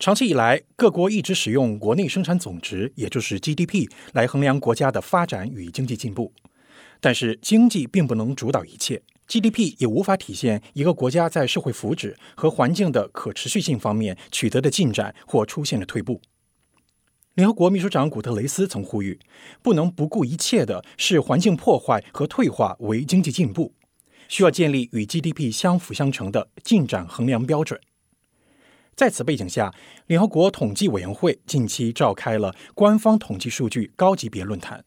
[0.00, 6.32] 长期以来，各国一直使用国内生产总值，也就是 GDP，来衡量国家的发展与经济进步。
[7.00, 16.22] 但是，经济并不能主导一切，GDP 也无法体现一个国家在社会福祉和环境的可持续性方面取得的进展或出现了退步。
[17.34, 19.20] 联合国秘书长古特雷斯曾呼吁，
[19.60, 23.74] 不能不顾一切的视环境破坏和退化为经济进步，
[24.28, 27.78] 需要建立与 GDP 相辅相成的进展衡量标准。
[29.00, 29.72] 在此背景下，
[30.08, 34.84] 联合国统计委员会近期召开了官方统计数据高级别论坛，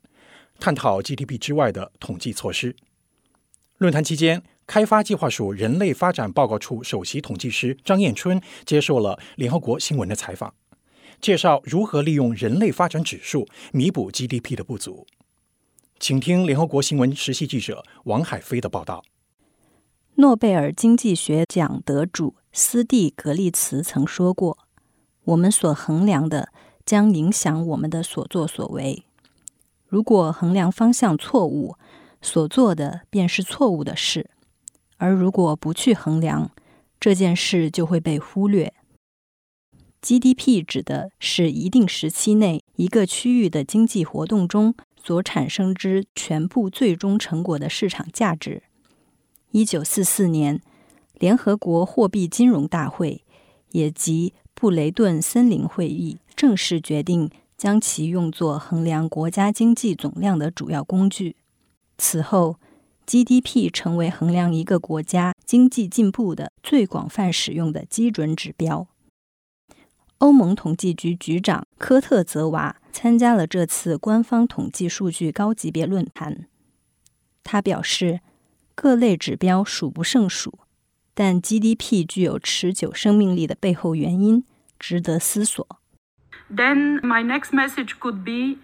[0.59, 2.75] 探讨 GDP 之外的统计措施。
[3.79, 10.53] 论坛期间，开发计划署人类发展报告处首席统计师张艳春接受了联合国新闻的采访，
[11.19, 15.07] 介绍如何利用人类发展指数弥补 GDP 的不足。
[15.99, 19.03] 请听联合国新闻实习记者王海飞的报道。
[20.17, 22.35] 诺贝尔经济学奖得主。
[22.55, 24.59] 斯蒂格利茨曾说过
[25.25, 26.49] ：“我们所衡量的
[26.85, 29.03] 将影响我们的所作所为。
[29.88, 31.75] 如果衡量方向错误，
[32.22, 34.30] 所做的便是错误的事；
[34.97, 36.52] 而如果不去衡量，
[37.00, 38.72] 这件事就会被忽略。
[40.03, 48.61] GDP 指的是一定时期内一个区域的经济活动中所产生之全部最终成果的市场价值。”
[49.49, 50.61] 一九四四年。
[51.19, 53.23] 联合国货币金融大会，
[53.72, 61.36] 也即布雷顿森林会议，正式决定将其用作衡量国家经济总量的主要工具。
[61.97, 62.58] 此后
[63.05, 68.88] ，GDP 成为衡量一个国家经济进步的最广泛使用的基准指标。
[70.17, 76.48] 欧盟统计局局长科特泽瓦参加了这次官方统计数据高级别论坛，
[77.44, 78.22] 他表示，
[78.73, 80.59] 各类指标数不胜数。
[81.14, 84.44] 但 GDP 具有持久生命力的背后原因
[84.80, 85.67] 值得思索。
[86.53, 88.59] Then my next message could be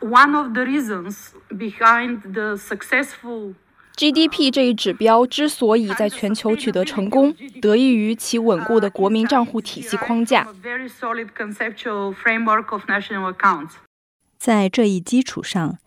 [0.00, 3.54] one of the reasons behind the successful
[3.96, 10.48] GDP 这一指标之所以在全球取得成功，得益于其稳固的国民账户体系框架。
[14.36, 15.78] 在这一基础上，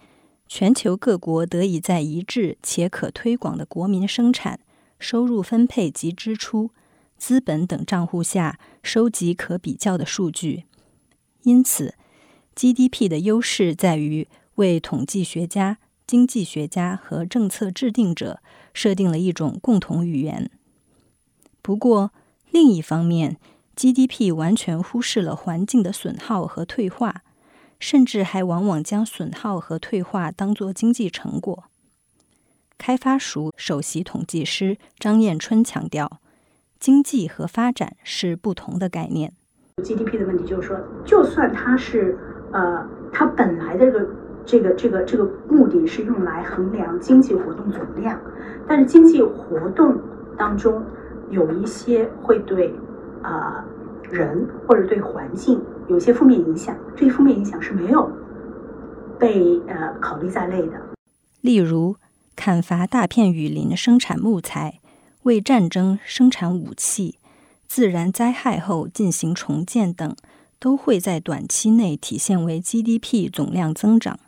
[0.47, 4.61] 全球各国得以在一致且可推广的国民生产。
[4.99, 6.71] 收入分配及支出、
[7.17, 10.65] 资本等账户下收集可比较的数据，
[11.43, 11.95] 因此
[12.55, 18.41] GDP 的优势在于为统计学家、经济学家和政策制定者
[18.73, 20.49] 设定了一种共同语言。
[21.61, 22.11] 不过，
[22.49, 23.37] 另一方面
[23.75, 27.23] ，GDP 完全忽视了环境的损耗和退化，
[27.79, 31.65] 甚至还往往将损耗和退化当作经济成果。
[32.77, 36.19] 开发署首席统计师张艳春强调，
[36.79, 39.33] 经济和发展是不同的概念。
[39.83, 42.17] GDP 的问题就是说，就算它是
[42.51, 44.07] 呃，它本来的这个
[44.45, 48.19] 这个这个这个目的是用来衡量经济活动总量，
[48.67, 49.99] 但是经济活动
[50.37, 50.83] 当中
[51.29, 52.73] 有一些会对
[53.21, 53.65] 啊
[54.09, 58.09] 人或者对环境有些负面影响，这些负面影响是没有
[59.19, 60.79] 被呃考虑在内的，
[61.41, 61.95] 例如。
[62.37, 64.79] 砍伐大片雨林生产木材，
[65.23, 67.17] 为战争生产武器，
[67.67, 70.15] 自然灾害后进行重建等，
[70.59, 74.19] 都会在短期内体现为 GDP 总量增长。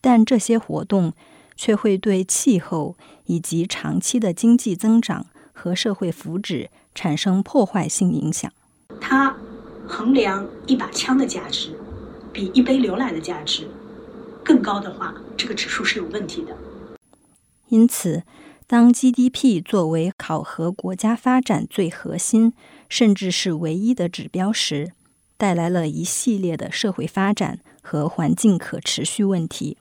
[0.00, 1.12] 但这些活动
[1.54, 2.96] 却会对气候
[3.26, 8.50] 以及长期的经济增长和社会福祉产生破坏性影响。
[8.98, 9.36] 它
[9.86, 11.78] 衡量一把枪的价值
[12.32, 13.68] 比一杯牛奶的价值
[14.42, 16.56] 更高的话，这个指数是有问题的。
[17.68, 18.22] 因此，
[18.66, 22.52] 当 GDP 作为考核国家发展最核心，
[22.88, 24.92] 甚至是唯一的指标时，
[25.36, 29.76] 带来了一系列的社会发展和环境可持续问题。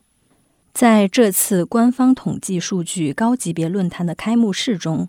[0.74, 5.08] 在这次官方统计数据高级别论坛的开幕式中，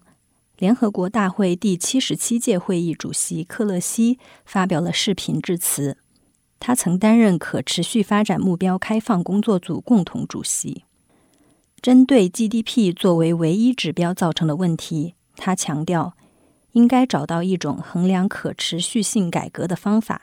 [0.58, 5.98] 联合国大会第七十七届会议主席克勒西发表了视频致辞。
[6.58, 10.84] 他曾担任可持续发展目标开放工作组共同主席。
[11.87, 16.17] 针对 GDP 作为唯一指标造成的问题，他强调，
[16.73, 20.23] 应该找到一种衡量可持续性改革的方法，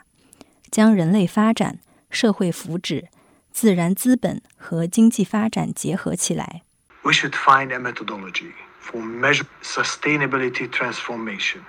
[0.70, 1.78] 将人类发展、
[2.10, 3.04] 社会福祉、
[3.50, 6.60] 自然资本和经济发展结合起来。
[7.02, 8.52] We should find a methodology
[8.82, 11.60] for measure sustainability transformation.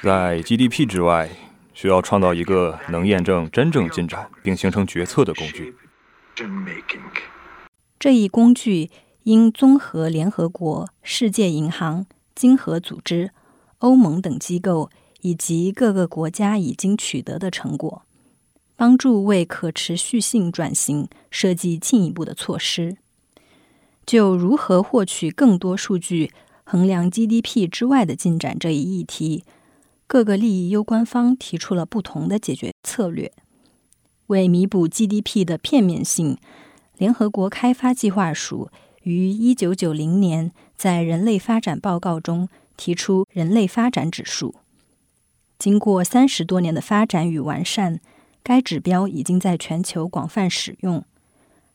[0.00, 1.28] 在 GDP 之外，
[1.74, 5.74] 需要创造一个能验证真正进展并形成决策的工具。
[7.98, 8.90] 这一工具。
[9.24, 13.30] 应综合联合国、世界银行、经合组织、
[13.78, 14.90] 欧盟等机构
[15.20, 18.02] 以及各个国家已经取得的成果，
[18.74, 22.96] 帮助为可持续性转型设计进一步的措施。
[24.04, 26.32] 就如何获取更多数据
[26.64, 29.44] 衡量 GDP 之外的进展这一议题，
[30.08, 33.30] 各个利益攸关方提出了不同的解决策略。
[34.26, 36.36] 为弥补 GDP 的片面性，
[36.96, 38.70] 联合国开发计划署
[39.02, 44.54] 于1990年在人类发展报告中提出人类发展指数。
[45.58, 48.00] 经过三十多年的发展与完善，
[48.42, 51.04] 该指标已经在全球广泛使用，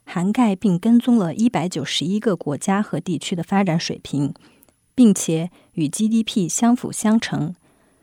[0.03, 4.33] 涵盖并跟踪了一百九十一个国家和地区的发展水平，
[4.93, 7.55] 并且与 GDP 相辅相成，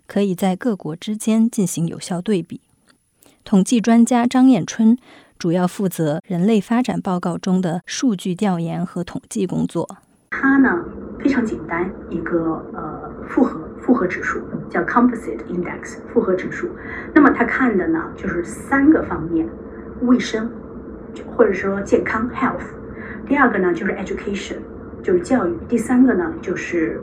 [0.06, 2.60] 可以在各国之间进行有效对比。
[3.44, 4.96] 统计专家张艳春
[5.44, 9.98] 主要负责人类发展报告中的数据调研和统计工作。
[10.30, 10.82] 它呢
[11.20, 13.60] 非常简单，一个呃复合。
[13.78, 16.70] 复合指数叫 Composite Index 复合指数，
[17.14, 19.46] 那么它看的呢就是三个方面：
[20.00, 20.50] 卫生，
[21.36, 22.62] 或者说健康 health；
[23.28, 24.56] 第二个呢就是 education，
[25.02, 27.02] 就是教育；第三个呢就是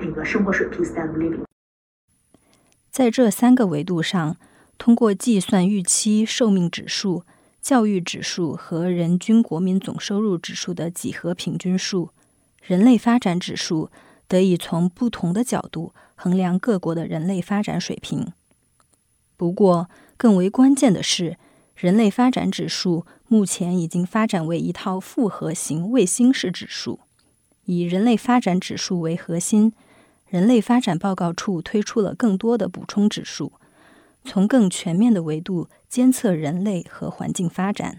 [0.00, 1.44] 那个生活水平 standard living。
[2.90, 4.34] 在这三个维度上，
[4.76, 7.22] 通过计算预期寿命指数、
[7.66, 12.10] 教育指数和人均国民总收入指数的几何平均数，
[12.62, 13.90] 人类发展指数。
[14.28, 18.32] 得以从不同的角度衡量各国的人类发展水平。
[19.36, 21.36] 不过，更为关键的是，
[21.74, 27.00] 人类发展指数目前已经发展为一套复合型卫星式指数。
[27.64, 29.72] 以人类发展指数为核心，
[30.28, 33.50] 人类发展报告处推出了更多的补充指数，
[34.26, 37.94] 从更全面的维度监测人类和环境发展。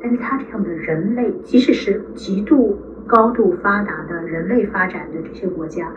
[0.00, 2.78] 但是，它这样的人类，即使是极度。
[3.04, 5.92] 高度发达的人类发展的这些国家，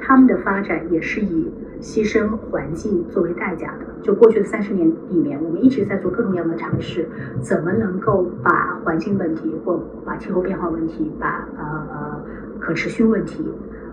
[0.00, 1.48] 他们的发展也是以
[1.80, 3.86] 牺牲环境作为代价的。
[4.02, 7.08] 就过去的三十年里面，我们一直在做各种各样的尝试，
[7.40, 12.22] 怎么能够把环境问题或把气候变化问题、把呃呃
[12.58, 13.46] 可持续问题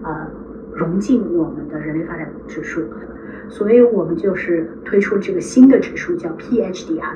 [0.03, 0.27] 呃
[0.73, 2.81] 融进我们的人类发展指数。
[3.49, 7.15] 所以我们就是推出这个新的指数，叫 PHDI。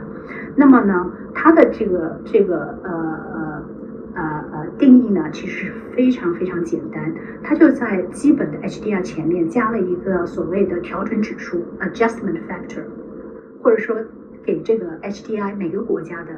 [0.56, 2.92] 那么呢，它的这个这个呃
[3.34, 3.66] 呃。
[4.16, 12.84] 呃呃，定义呢其实非常非常简单，它就在基本的 HDR 前面加了一个所谓的调整指数 （adjustment factor），
[13.62, 13.96] 或者说
[14.44, 16.32] 给这个 HDI 每个国家的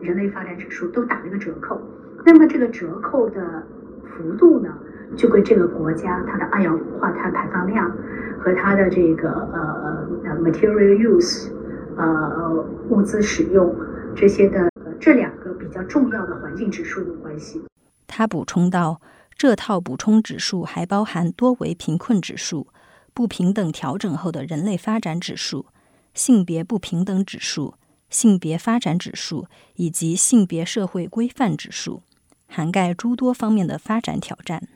[0.00, 1.78] 人类发展指数都打了一个折扣。
[2.24, 3.64] 那么这个折扣的
[4.04, 4.72] 幅度呢，
[5.16, 7.92] 就归这个国家它的二氧化碳排放量
[8.38, 11.50] 和它的这个呃呃 material use，
[11.96, 13.74] 呃物资使用
[14.16, 14.70] 这些的
[15.00, 15.48] 这两个。
[15.58, 17.60] 比较重要的环境指数有关系。
[18.06, 19.02] 他补充道
[19.36, 22.68] ：“这套补充指数还包含多维贫困指数、
[23.12, 25.66] 不平等调整后的人类发展指数、
[26.14, 27.74] 性别不平等指数、
[28.08, 32.02] 性别发展指数以及性别社会规范指数，
[32.46, 34.68] 涵盖诸多方面的发展挑战。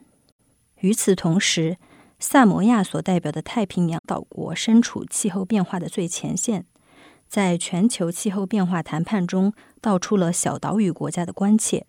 [0.81, 1.79] 与此同时，
[2.24, 6.64] 萨摩亚所代表的太平洋岛国身处气候变化的最前线。”
[7.28, 11.84] 在全球气候变化谈判中，道出了小岛屿国家的关切。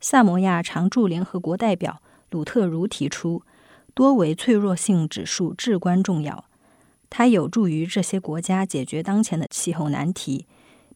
[0.00, 2.00] 萨摩亚常驻联合国代表
[2.30, 3.42] 鲁特如提出，
[3.94, 6.44] 多维脆弱性指数至关重要，
[7.10, 10.46] 它有助于这些国家解决当前的气候难题，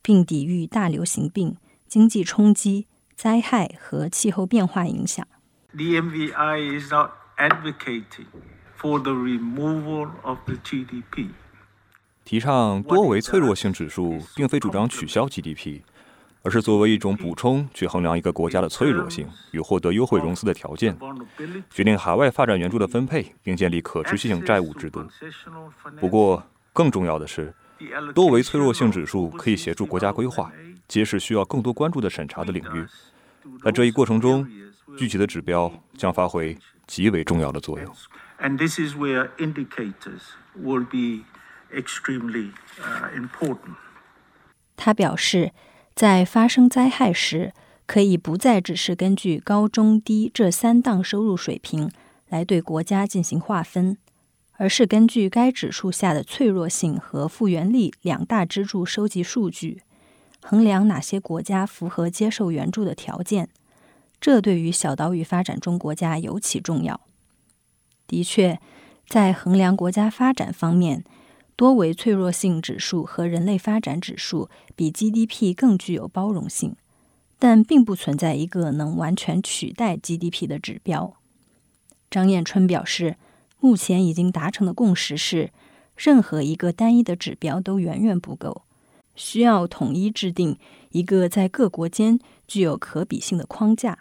[0.03, 1.57] 并抵御大流行病、
[1.89, 5.27] 经济冲击、灾害和气候变化影响。
[5.75, 7.11] dmvi is not
[7.43, 8.27] advocating
[8.79, 11.31] for the removal of the GDP.
[12.25, 15.81] 提倡多维脆弱性指数，并非主张取消 GDP，
[16.43, 20.97] 而是作为一种补充去衡量一个国家的脆弱性与获得优惠融资的条件，
[21.69, 25.05] 决定海外发展援助的分配，并建立可持续性债务制度。
[26.01, 27.53] 不过，更重要的是，
[28.15, 30.53] 多维脆弱性指数可以协助国家规划，
[30.87, 32.87] 揭示需要更多关注的审查的领域。
[33.65, 34.49] 在这一过程中，
[34.97, 37.95] 具体的指标将发挥极为重要的作用。
[41.75, 42.51] extremely
[43.15, 43.77] important.
[44.77, 45.53] 他表示，
[45.95, 47.53] 在发生灾害时，
[47.87, 51.91] 可以不再只是根据高、中、低这三档收入水平
[52.29, 53.97] 来对国家进行划分，
[54.59, 59.81] 而是根据该指数下的脆弱性和复原力两大支柱收集数据，
[60.43, 63.49] 衡量哪些国家符合接受援助的条件。
[64.23, 67.01] 这对于小岛屿发展中国家尤其重要。
[68.07, 68.61] 的确，
[69.09, 71.05] 在衡量国家发展方面。
[71.55, 76.75] 多维脆弱性指数和人类发展指数比 GDP 更具有包容性，
[77.39, 81.15] 但并不存在一个能完全取代 GDP 的指标。
[82.11, 83.17] 张艳春表示，
[83.61, 85.53] 目前已经达成的共识是，
[85.95, 88.63] 任何一个单一的指标都远远不够，
[89.15, 90.59] 需要统一制定
[90.91, 93.99] 一个在各国间具有可比性的框架，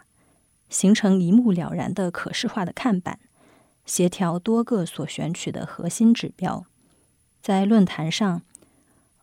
[0.72, 3.20] 形成一目了然的可视化的看板，
[3.84, 6.64] 协调多个所选取的核心指标。
[7.42, 8.40] 在论坛上，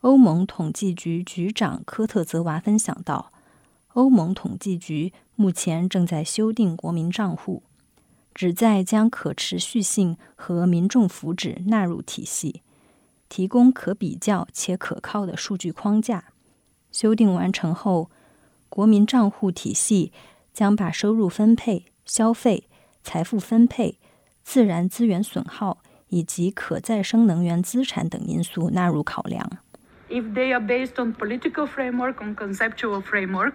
[0.01, 3.33] 欧盟统计局局长科特泽娃分享到，
[3.93, 7.63] 欧盟统计局目前正在修订国民账户。
[8.35, 12.61] 旨在将可持续性和民众福祉纳入体系，
[13.27, 16.25] 提供可比较且可靠的数据框架。
[16.91, 18.09] 修订完成后，
[18.69, 20.13] 国民账户体系
[20.59, 22.67] 将把收入分配、消费、
[23.01, 23.97] 财富分配、
[24.43, 25.77] 自然资源损耗
[26.09, 29.49] 以及可再生能源资产等因素纳入考量。
[30.09, 33.53] If they are based on political framework, on conceptual framework.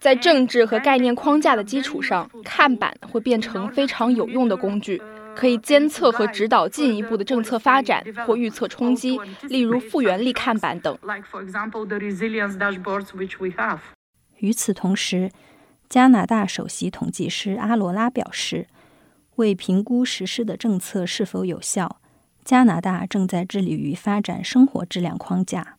[0.00, 5.00] 在政治和概念框架的基础上，看板会变成非常有用的工具，
[5.36, 10.98] 可以监测和指导进一步的政策发展或预测冲击，例如复原力看板等。
[14.38, 15.30] 与此同时，
[15.88, 18.66] 加拿大首席统计师阿罗拉表示，
[19.36, 22.00] 为评估实施的政策是否有效，
[22.44, 25.76] 加拿大正在致力于发展生活质量框架。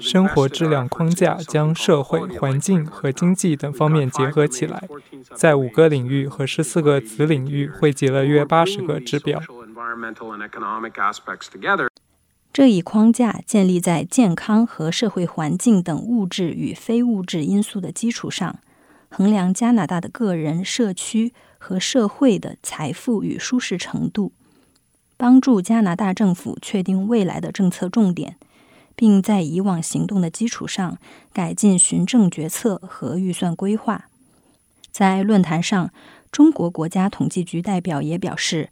[0.00, 4.88] 生活质量框架将社会、环境和经济等方面结合起来，
[5.36, 9.40] 在五个领域和十四个子领域汇集了约八十个指标。
[12.54, 18.60] 这一框架建立在健康和社会环境等物质与非物质因素的基础上，
[19.08, 24.30] 衡量加拿大的个人、社区和社会的财富与舒适程度，
[25.16, 28.36] 帮助加拿大政府确定未来的政策重点。
[28.96, 30.98] 并在以往行动的基础上
[31.32, 34.08] 改进循证决策和预算规划。
[34.92, 35.90] 在论坛上，
[36.30, 38.70] 中国国家统计局代表也表示，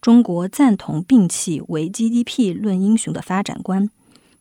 [0.00, 3.90] 中国赞同摒弃为 GDP 论英雄的发展观，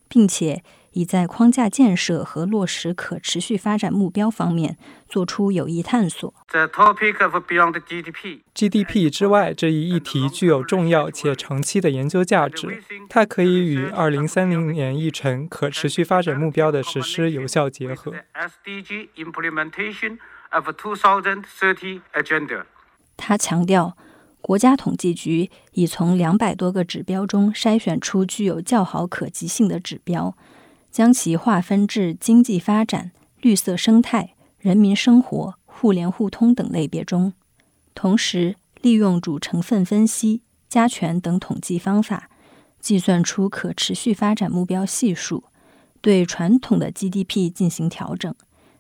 [0.08, 0.64] 并且。
[0.94, 6.34] 已在框架建设和落实可持续发展目标方面做出有益探索。
[6.48, 18.16] 在 Topic of Beyond GDP GDP 之外这一议题具有重要且长期的研究价值，它可以与2030年议程可持续发展目标的实施有效结合。
[23.16, 23.96] 他强调，
[24.42, 30.36] 国家统计局已从两百多个指标中筛选出具有较好可及性的指标。
[30.90, 37.34] 将其划分至经济发展、绿色生态、人民生活、互联互通等类别中，
[37.94, 42.32] 同时利用主成分分析、加权等统计方法，
[42.80, 45.44] 计算出可持续发展目标系数，
[46.02, 48.34] 对传统的 GDP 进行调整，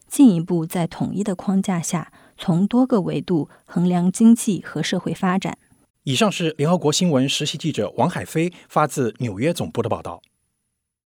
[0.07, 5.57] 进一步在统一的框架下，从多个维度衡量经济和社会发展。
[6.03, 10.21] 以上是联合国新闻实习记者王海飞发自纽约总部的报道。